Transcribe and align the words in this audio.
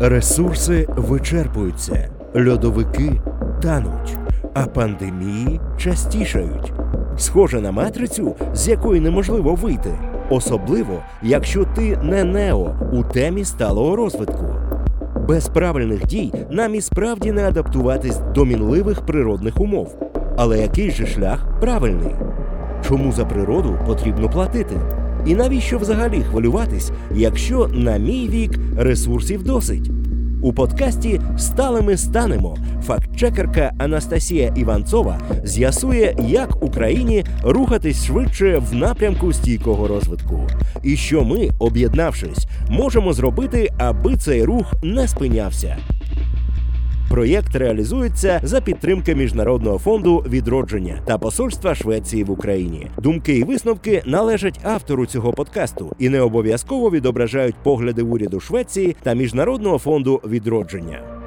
Ресурси 0.00 0.86
вичерпуються, 0.96 2.08
льодовики 2.36 3.20
тануть, 3.62 4.16
а 4.54 4.66
пандемії 4.66 5.60
частішають. 5.78 6.72
Схоже 7.16 7.60
на 7.60 7.72
матрицю, 7.72 8.34
з 8.54 8.68
якої 8.68 9.00
неможливо 9.00 9.54
вийти, 9.54 9.90
особливо 10.30 11.02
якщо 11.22 11.64
ти 11.64 11.96
не 12.02 12.24
нео 12.24 12.74
у 12.92 13.02
темі 13.02 13.44
сталого 13.44 13.96
розвитку. 13.96 14.44
Без 15.28 15.48
правильних 15.48 16.06
дій 16.06 16.32
нам 16.50 16.74
і 16.74 16.80
справді 16.80 17.32
не 17.32 17.48
адаптуватись 17.48 18.20
до 18.34 18.44
мінливих 18.44 19.00
природних 19.00 19.60
умов. 19.60 19.96
Але 20.36 20.58
який 20.58 20.90
же 20.90 21.06
шлях 21.06 21.60
правильний? 21.60 22.14
Чому 22.88 23.12
за 23.12 23.24
природу 23.24 23.78
потрібно 23.86 24.30
платити? 24.30 24.76
І 25.26 25.34
навіщо 25.34 25.78
взагалі 25.78 26.22
хвилюватись, 26.30 26.90
якщо 27.14 27.68
на 27.72 27.96
мій 27.96 28.28
вік 28.28 28.58
ресурсів 28.76 29.42
досить? 29.42 29.90
У 30.42 30.52
подкасті 30.52 31.20
Сталими 31.38 31.96
станемо 31.96 32.56
фактчекерка 32.82 33.72
Анастасія 33.78 34.52
Іванцова 34.56 35.20
з'ясує, 35.44 36.16
як 36.28 36.62
Україні 36.62 37.24
рухатись 37.42 38.04
швидше 38.04 38.58
в 38.58 38.74
напрямку 38.74 39.32
стійкого 39.32 39.88
розвитку, 39.88 40.40
і 40.82 40.96
що 40.96 41.24
ми, 41.24 41.50
об'єднавшись, 41.58 42.46
можемо 42.70 43.12
зробити, 43.12 43.70
аби 43.78 44.16
цей 44.16 44.44
рух 44.44 44.74
не 44.82 45.08
спинявся. 45.08 45.76
Проєкт 47.08 47.56
реалізується 47.56 48.40
за 48.42 48.60
підтримки 48.60 49.14
Міжнародного 49.14 49.78
фонду 49.78 50.24
відродження 50.28 51.02
та 51.04 51.18
посольства 51.18 51.74
Швеції 51.74 52.24
в 52.24 52.30
Україні. 52.30 52.86
Думки 52.98 53.36
і 53.36 53.44
висновки 53.44 54.02
належать 54.06 54.60
автору 54.62 55.06
цього 55.06 55.32
подкасту 55.32 55.92
і 55.98 56.08
не 56.08 56.20
обов'язково 56.20 56.90
відображають 56.90 57.56
погляди 57.62 58.02
уряду 58.02 58.40
Швеції 58.40 58.96
та 59.02 59.14
Міжнародного 59.14 59.78
фонду 59.78 60.20
відродження. 60.26 61.17